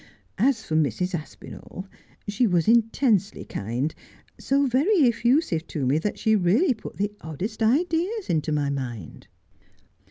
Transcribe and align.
As 0.39 0.63
for 0.63 0.73
Mrs. 0.75 1.13
Aspinall, 1.13 1.85
she 2.27 2.47
was 2.47 2.67
intensely 2.67 3.45
kind 3.45 3.93
—so 4.39 4.65
very 4.65 5.07
effusive 5.07 5.67
to 5.67 5.85
me 5.85 5.99
that 5.99 6.17
she 6.17 6.35
really 6.35 6.73
put 6.73 6.97
the 6.97 7.13
oddest 7.21 7.61
ideas 7.61 8.27
into 8.27 8.51
my 8.51 8.71
mind.' 8.71 9.27